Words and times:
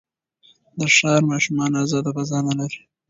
د 0.79 0.81
ښار 0.95 1.21
ماشومان 1.31 1.71
ازاده 1.83 2.11
فضا 2.17 2.39
نه 2.47 2.53
لري. 2.59 2.79